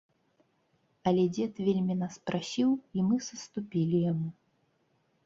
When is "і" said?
2.99-3.05